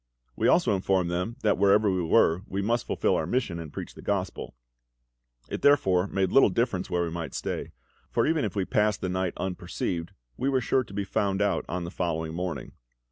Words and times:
We 0.35 0.47
also 0.47 0.73
informed 0.75 1.11
them 1.11 1.35
that 1.43 1.59
wherever 1.59 1.87
we 1.91 2.01
were 2.01 2.41
we 2.47 2.63
must 2.63 2.87
fulfil 2.87 3.15
our 3.15 3.27
mission, 3.27 3.59
and 3.59 3.71
preach 3.71 3.93
the 3.93 4.01
Gospel; 4.01 4.55
it 5.47 5.61
therefore 5.61 6.07
made 6.07 6.29
but 6.29 6.33
little 6.33 6.49
difference 6.49 6.89
where 6.89 7.03
we 7.03 7.11
might 7.11 7.35
stay, 7.35 7.71
for 8.09 8.25
even 8.25 8.43
if 8.43 8.55
we 8.55 8.65
passed 8.65 9.01
the 9.01 9.09
night 9.09 9.33
unperceived, 9.37 10.13
we 10.37 10.49
were 10.49 10.59
sure 10.59 10.83
to 10.85 10.93
be 10.95 11.03
found 11.05 11.39
out 11.39 11.65
on 11.69 11.83
the 11.83 11.91
following 11.91 12.33
morning. 12.33 12.71